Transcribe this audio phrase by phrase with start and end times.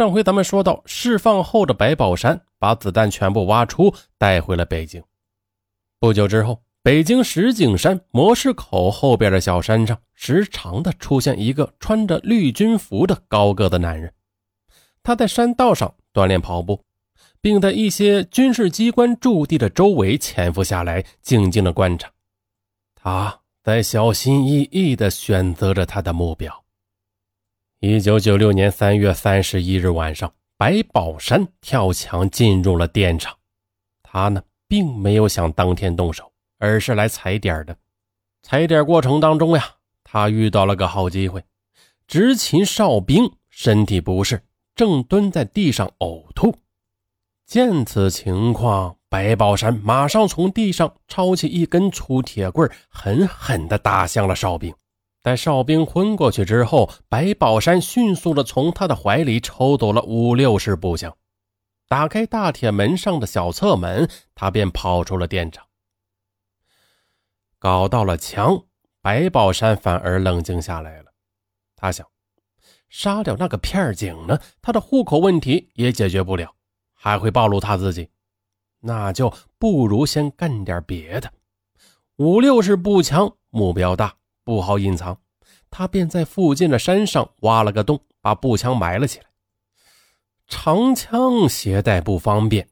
[0.00, 5.02] 上回咱们说到，释放后的白宝山把子弹全部挖出，带回了北京。
[5.98, 14.10] 不久之后，北京石景山模式口后边的小山上，时常的出现一个穿着绿军服的高个的男人。
[15.02, 16.82] 他在山道上锻炼跑步，
[17.42, 22.10] 并在一些军事机关驻地的周围潜伏下来，静静的观察。
[22.94, 26.64] 他在小心翼翼地选择着他的目标。
[27.82, 33.34] 一九九六年三月三十一日晚上，白宝山跳墙进入了电厂。
[34.02, 37.74] 他呢，并没有想当天动手，而是来踩点的。
[38.42, 39.64] 踩点过程当中呀，
[40.04, 41.42] 他遇到了个好机会。
[42.06, 44.42] 执勤哨兵身体不适，
[44.74, 46.54] 正蹲在地上呕吐。
[47.46, 54.70] 见此情况，白宝山马上从地上抄起一根粗铁棍，狠狠地打向了哨兵。
[55.22, 61.14] 待哨兵昏过去之后，白宝山迅速的从他的怀里抽走了五六式步枪，
[61.88, 65.66] 打开大铁门上的小侧门，他便跑出了电厂。
[67.58, 68.64] 搞到了枪，
[69.02, 71.12] 白宝山反而冷静下来了。
[71.76, 72.06] 他想，
[72.88, 76.54] 杀掉那个片警呢，他的户口问题也解决不了，
[76.94, 78.08] 还会暴露他自己，
[78.80, 81.30] 那就不如先干点别的。
[82.16, 84.16] 五六式步枪，目标大。
[84.50, 85.16] 不好隐藏，
[85.70, 89.26] 他便在附近的山上挖了个洞，把步枪埋了起来。
[90.48, 92.68] 长枪携带不方便，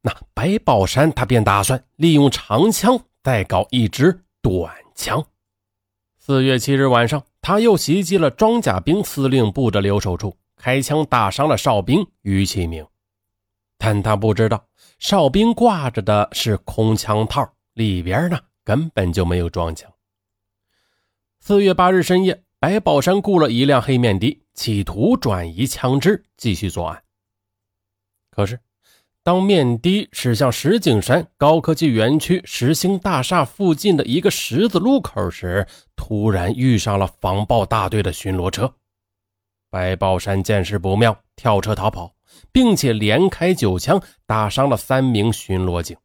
[0.00, 5.22] 那白宝山他便打算利用长枪再搞一支短枪。
[6.18, 12.86] 四月七日晚上，他又袭击了装甲兵司令部的留守处，开枪打伤了哨兵于启明。
[13.76, 14.64] 但他不知道，
[14.98, 19.92] 哨兵挂着的是空枪套，里边呢根本就没有装枪。
[21.40, 27.02] 四月八日深夜，白宝山雇了一辆黑面的，企图转移枪支，继续作案。
[28.30, 28.60] 可是，
[29.22, 35.66] 当面的驶向石景山高科技园区石兴大厦附近的一个十字路口时，
[35.96, 38.74] 突然遇上了防暴大队的巡逻车。
[39.70, 42.14] 白宝山见势不妙，跳车逃跑，
[42.52, 45.96] 并且连开九枪，打伤了三名巡逻警。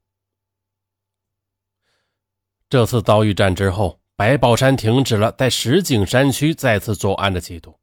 [2.69, 4.02] 这次遭遇战之后。
[4.15, 7.75] 白宝山停止了在石景山区再次作案的企图，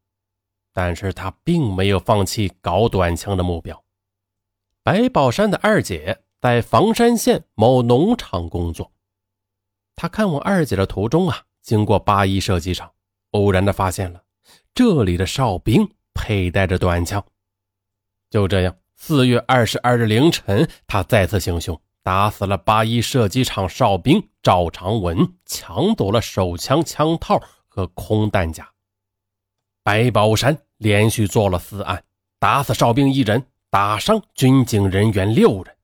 [0.72, 3.82] 但是他并没有放弃搞短枪的目标。
[4.82, 8.92] 白宝山的二姐在房山县某农场工作，
[9.96, 12.90] 他看望二姐的途中啊，经过八一射击场，
[13.32, 14.22] 偶然的发现了
[14.72, 17.22] 这里的哨兵佩戴着短枪。
[18.30, 21.78] 就这样，四月二十二日凌晨，他再次行凶。
[22.02, 28.68] 打死了八一射击场哨兵赵长文，抢走了手枪枪套和空弹夹。
[29.82, 32.04] 白宝山连续做了四案，
[32.38, 35.76] 打死哨兵一人，打伤军警人员六人，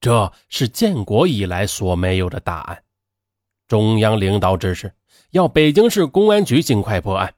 [0.00, 2.84] 这是建国以来所没有的大案。
[3.66, 4.94] 中央领导指示，
[5.32, 7.34] 要北京市公安局尽快破案。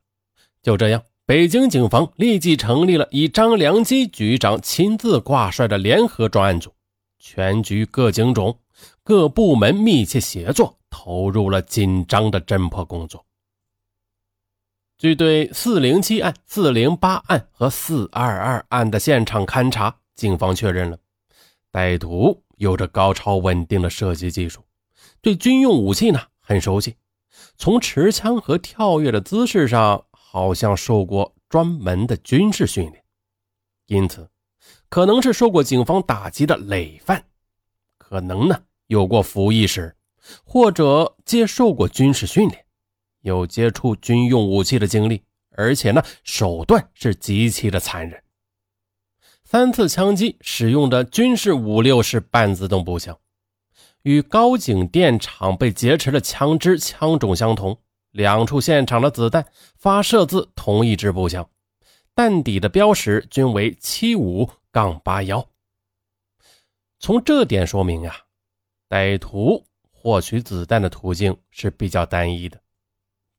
[0.63, 6.75] 就这样，北京警方立即成立了以张良基局长亲自挂帅的联合专案组。
[7.21, 8.59] 全局各警种、
[9.05, 13.25] 各部门密切协作，投入了紧张的侦破工作。
[14.97, 20.99] 据对四零七案、四零八案和四二二案的现场勘查，警方确认了
[21.71, 24.65] 歹徒有着高超稳定的射击技术，
[25.21, 26.97] 对军用武器呢很熟悉，
[27.57, 33.05] 从持枪和跳跃的姿势上，好像受过专门的军事训练，
[33.87, 34.29] 因此。
[34.91, 37.25] 可能是受过警方打击的累犯，
[37.97, 39.95] 可能呢有过服役史，
[40.45, 42.65] 或者接受过军事训练，
[43.21, 48.21] 有接触军用武器的经历，而且呢手段是极其的残忍。
[49.45, 53.17] 三次枪击使用的军事五六式半自动步枪，
[54.03, 57.79] 与高井电厂被劫持的枪支枪种相同，
[58.11, 59.47] 两处现场的子弹
[59.77, 61.49] 发射自同一支步枪，
[62.13, 64.51] 弹底的标识均为七五。
[64.73, 65.49] 杠八幺。
[66.99, 68.15] 从这点说明呀，
[68.89, 72.61] 歹徒获取子弹的途径是比较单一的。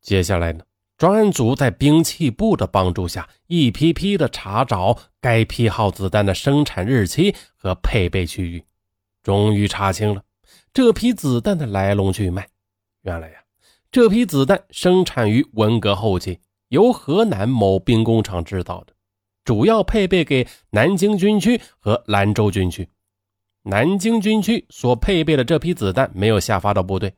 [0.02, 0.64] 接下来呢，
[0.98, 8.64] 专案组在兵器部的帮助下，一批批的查找该批号子弹的生产日期和配备区域，
[9.22, 10.24] 终于查清了
[10.74, 12.48] 这批子弹的来龙去脉。
[13.02, 13.44] 原来呀，
[13.92, 16.40] 这批子弹生产于文革后期，
[16.70, 18.94] 由河南某兵工厂制造的。
[19.44, 22.88] 主要配备给南京军区和兰州军区。
[23.64, 27.14] 南京军区所配备的这批子弹没有下发到部队，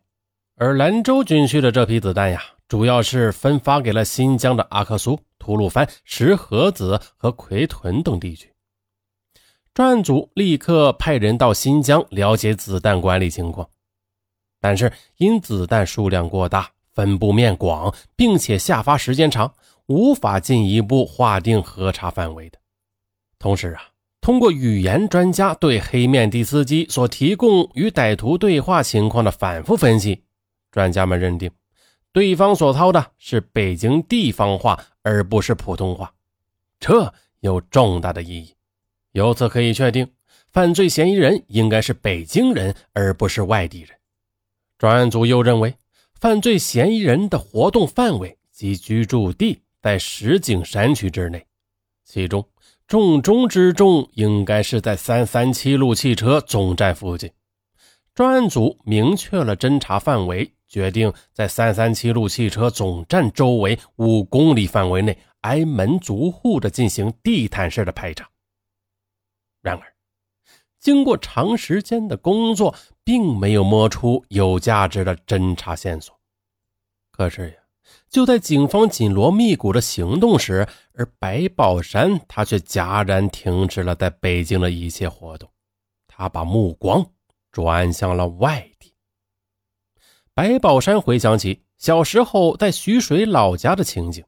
[0.56, 8.52] 而兰州军区的这批子弹呀，主要是分发给了新疆的阿克苏、吐鲁番、石河子和奎屯等地区。
[9.74, 13.68] 专案组立刻派人到新疆了解子弹管理情况，
[14.60, 19.52] 但是因子弹数量过大、分布面广，并且下发时间长，
[19.88, 22.60] 无法进一步划定核查范围的。
[23.38, 23.84] 同时啊。
[24.22, 30.24] 通过语言专家对黑面的司机所提供与歹徒对话情况的反复分析，
[30.72, 31.52] 专家们认定，
[32.14, 36.14] 对方所操的是北京地方话，而不是普通话，
[36.80, 38.56] 这有重大的意义。
[39.12, 40.10] 由此可以确定，
[40.54, 43.90] 犯罪嫌疑人应该是北京人，而不是外地人。
[44.78, 45.76] 专案组又认为，
[46.16, 51.46] 犯罪嫌疑人的活动范围及居住地在石景山区之内，
[52.06, 52.48] 其中。
[52.88, 57.30] 重中之重应该是在三三七路汽车总站附近。
[58.14, 68.30] 专案组明确了侦查范围，决定在三三七路汽车总站周围五公里范围内挨门逐户的进行地毯式的排查。
[69.62, 69.94] 然而，
[70.80, 76.18] 经过长时间的工作，并没有摸出有价值的侦查线索。
[77.12, 77.63] 可是呀。
[78.14, 85.50] 就在警方紧锣密鼓的行动时，而白宝山他却戛然停止了在北京的一切活动，
[86.06, 87.04] 他把目光
[87.52, 88.94] 转向了外地。
[90.36, 94.24] 白宝山回想起小时候在徐水老家的情景，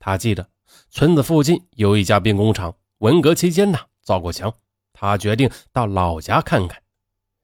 [0.00, 0.44] 他记得
[0.90, 4.52] 村子附近有一家兵工厂，文革期间呢造过枪，
[4.92, 6.82] 他决定到老家看看。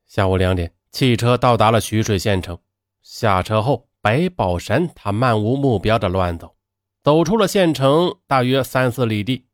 [0.06, 2.58] 下午两点，汽车到达了徐水县城，
[3.00, 3.86] 下车后。
[4.04, 6.54] 白宝山他漫无目标的乱走，
[7.02, 9.46] 走出了县城大约三四里地，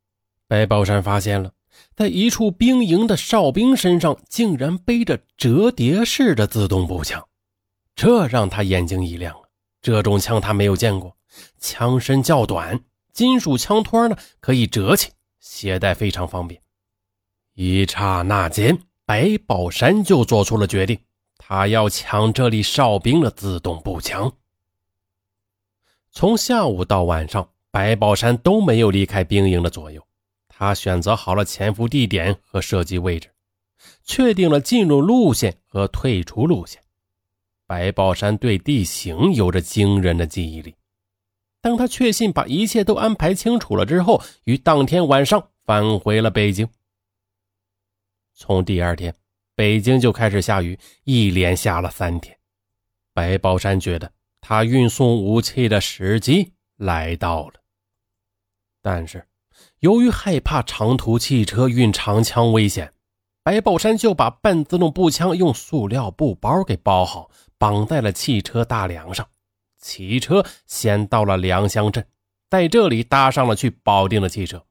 [0.48, 1.52] 白宝山发现了，
[1.94, 7.24] 在一处兵营的哨兵身上竟然背着折叠式的自动步枪，
[7.94, 9.32] 这让他眼睛一亮！
[9.80, 11.16] 这种枪他没有见过，
[11.60, 12.82] 枪身较短，
[13.12, 16.60] 金属枪托呢可以折起，携带非常方便。
[17.54, 18.76] 一刹那间，
[19.06, 20.98] 白宝山就做出了决定，
[21.50, 24.32] 他要抢这里哨兵的自动步枪。
[26.12, 30.00] 从下午到晚上，白宝山都没有离开兵营的左右。
[30.46, 33.32] 他选择好了潜伏地点和射击位置，
[34.04, 36.80] 确定了进入路线和退出路线。
[37.66, 40.76] 白宝山对地形有着惊人的记忆力。
[41.60, 46.68] 当他确信把一切都安排清楚了之后，于当天晚上返回了北京。
[48.34, 49.12] 从第二天，
[49.54, 52.36] 北京就开始下雨，一连下了三天。
[53.12, 54.12] 白宝山觉得。
[54.42, 57.54] 他运送武器的时机来到了，
[58.80, 59.28] 但是
[59.80, 62.90] 由于害怕长途汽车运长枪危险，
[63.42, 69.28] 白宝山就把半自动步枪用塑料布包给包好，绑在了汽车大梁上，
[69.78, 72.04] 骑车先到了良乡镇，
[72.48, 74.64] 在这里搭上了去保定的汽车。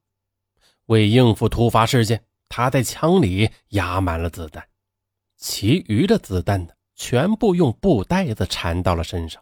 [0.87, 4.67] 为应付突发事件，他在枪里压满了子弹，
[5.39, 9.41] 其余的子弹呢，全部用布袋子缠到了身上。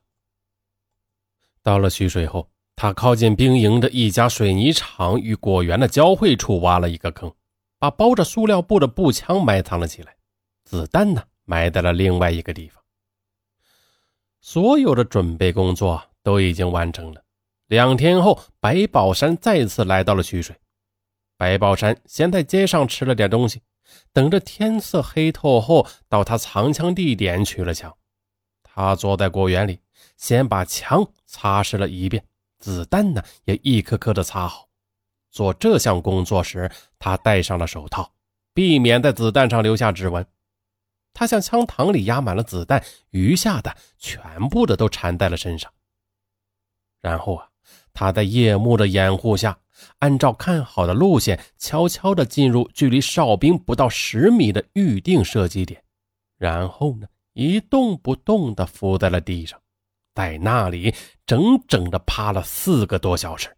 [1.64, 7.34] 到了徐水后，他靠近兵营的一家水泥厂与果园的交汇处挖了一个坑，
[7.80, 10.16] 把包着塑料布的步枪埋藏了起来，
[10.64, 12.82] 子弹呢埋在了另外一个地方。
[14.40, 17.24] 所有的准备工作都已经完成了。
[17.66, 20.56] 两天后，白宝山再次来到了徐水。
[21.36, 23.62] 白宝山先在街上吃了点东西，
[24.13, 27.95] 等着天色黑透后，到他藏枪地点取了枪。
[28.64, 29.80] 他坐在果园里。
[30.16, 32.23] 先把枪擦拭了一遍，
[32.57, 34.68] 子弹呢也一颗颗的擦好。
[35.30, 38.14] 做这项工作时，他戴上了手套，
[38.54, 40.26] 避免在子弹上留下指纹。
[41.14, 45.71] 他向枪膛里压满了子弹，余下的全部的都缠在了身上。
[47.00, 47.50] 然后啊，
[47.94, 49.59] 他在夜幕的掩护下，
[50.00, 55.84] 按照看好的路线，悄悄地进入距离哨兵不到十米的预定射击点，
[56.38, 59.60] 然后呢，一动不动地伏在了地上。
[60.14, 60.96] 在那里
[61.28, 63.56] 整整的趴了四个多小时，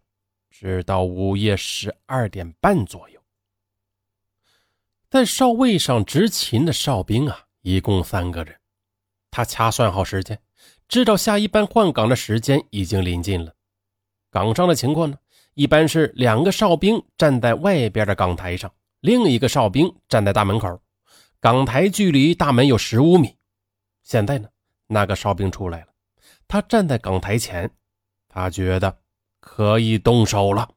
[0.50, 3.18] 直到午夜十二点半左右。
[5.08, 8.54] 在哨位上执勤的哨兵啊，一共三个人。
[9.30, 10.38] 他掐算好时间，
[10.86, 13.54] 知道下一班换岗的时间已经临近了。
[14.30, 15.16] 岗上的情况呢，
[15.54, 20.80] 一般是两个哨兵站在外边的岗台上，另一个哨兵站在大门口。
[21.40, 23.36] 岗台距离大门有十五米。
[24.02, 24.48] 现在呢，
[24.86, 25.86] 那个哨兵出来了。
[26.46, 27.70] 他站在岗台前，
[28.28, 28.98] 他觉得
[29.40, 30.68] 可以动手了。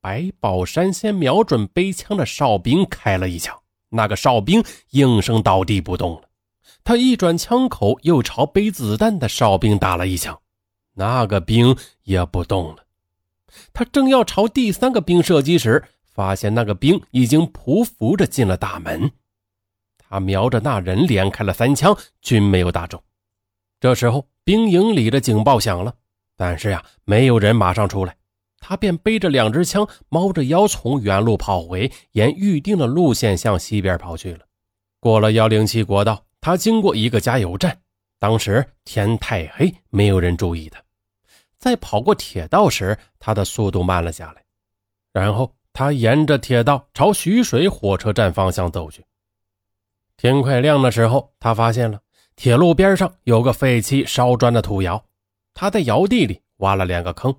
[0.00, 3.56] 白宝山先瞄准背枪的哨兵开了一枪，
[3.90, 6.22] 那个哨兵应声倒地不动了。
[6.82, 10.40] 他一转枪口，又朝背子弹的哨兵打了一枪，
[10.94, 12.84] 那个兵也不动了。
[13.72, 19.10] 他正要朝第三个兵射击时，发现那个兵已经匍匐着进了大门。
[19.96, 23.02] 他瞄着那人连开了三枪，均没有打中。
[23.80, 25.94] 这时候，兵营里的警报响了，
[26.36, 28.14] 但是呀，没有人马上出来。
[28.60, 34.40] 他便背着两支枪，猫着腰从原路跑回，沿预定的路线向西边跑去了。
[35.00, 37.76] 过了幺零七国道，他经过一个加油站。
[38.20, 40.80] 当时天太黑，没有人注意他。
[41.62, 44.42] 在跑过铁道时，他的速度慢了下来。
[45.12, 49.04] 然后他沿着铁道朝徐水火车站方向走去。
[50.16, 52.00] 天快亮的时候，他发现了
[52.34, 55.04] 铁路边上有个废弃烧砖的土窑。
[55.54, 57.32] 他在窑地里挖了两个坑。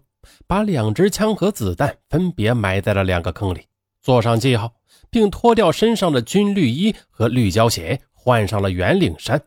[0.47, 3.67] 把两支枪和子弹分别埋在了两个坑里，
[4.01, 4.73] 做上记号，
[5.09, 9.41] 并脱掉身上的军绿衣和绿胶鞋，换上了圆领衫，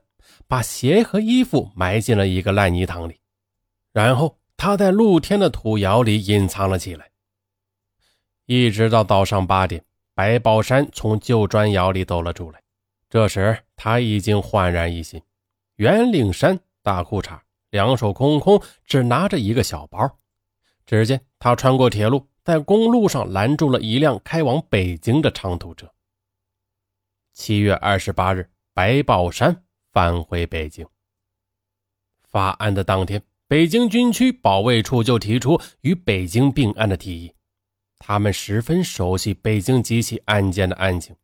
[0.47, 3.18] 把鞋和衣服埋进了一个烂泥塘里。
[3.90, 7.11] 然后他在露天的土窑里隐藏了起来，
[8.47, 9.85] 一直到早上八点，
[10.15, 12.63] 白宝山从旧砖窑里走了出来。
[13.09, 15.23] 这时他已经焕然一新，
[15.77, 17.39] 圆领衫、大裤衩，
[17.71, 20.19] 两手空空，只拿着一个小包。
[20.85, 25.93] 只见他穿过铁路，在公路上拦住了一辆开往北京的长途车。
[27.33, 30.87] 七月二十八日，白宝山返回北京。
[32.25, 37.33] 发案的当天，北京军区保卫处就提出与北京并案的提议。
[37.99, 41.15] 他们十分熟悉北京几起案件的案情。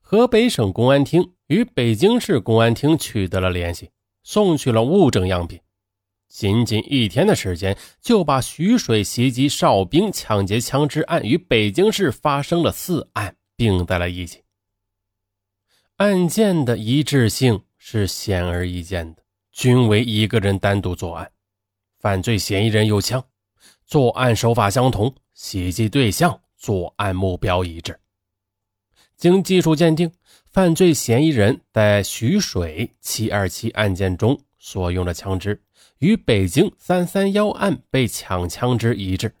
[0.00, 3.90] 河北省公安厅与北京市公安厅取得了联系，
[4.22, 5.60] 送去了物证样品。
[6.28, 14.42] 仅仅一天的时间，就把徐水袭击哨兵、抢劫枪支案与北京市发生了四案并在了一起。
[15.96, 19.22] 案件的一致性是显而易见的，
[19.52, 21.30] 均为一个人单独作案，
[22.04, 23.24] 犯罪嫌疑人有枪，
[23.86, 27.98] 作案手法相同，袭击对象、作案目标一致。
[29.16, 30.12] 经技术鉴定，
[30.50, 35.62] 犯罪嫌疑人在徐水七二七案件中所用的枪支。
[36.00, 39.34] 与北京三三幺案被抢枪支一致，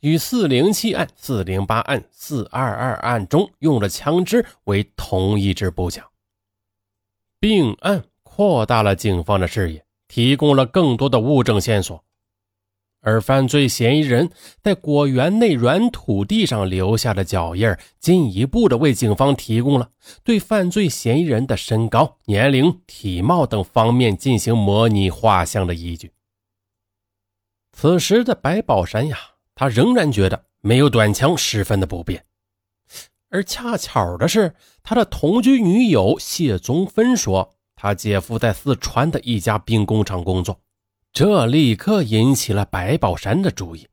[0.00, 6.02] 与四零七案、四零八案、四二二案中用的枪支为同一支步枪。
[7.38, 12.02] 并案扩大了警方的视野，提供了更多的物证线索。
[13.06, 14.28] 而犯罪嫌疑人
[14.60, 19.90] 在果园内软土地上留下的脚印进一步的为警方提供了
[20.24, 26.10] 对犯罪嫌疑人的身高、年龄、体貌等方面进行模拟画像的依据。
[27.70, 29.16] 此时的白宝山呀，
[29.54, 32.24] 他仍然觉得没有短枪十分的不便，
[33.30, 40.60] 而恰巧的是，他的同居女友谢宗芬说，他姐夫在四川的一家兵工厂工作。
[41.16, 43.88] 这立刻引起了白宝山的注意。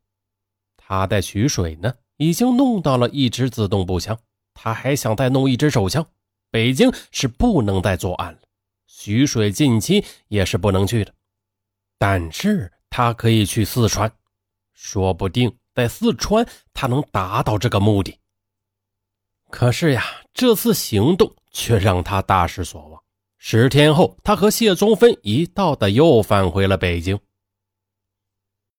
[0.76, 4.20] 他在徐水呢，已经弄到了一支自动步枪，
[4.54, 6.06] 他还想再弄一支手枪。
[6.52, 8.40] 北京是不能再作案了，
[8.88, 11.14] 徐水近期也是不能去的。
[11.98, 14.12] 但是他可以去四川，
[14.74, 18.20] 说不定在四川他能达到这个目的。
[19.50, 20.04] 可是呀，
[20.34, 23.03] 这次行动却让他大失所望。
[23.46, 27.20] 十天后，他和谢宗芬一道的又返回了北京。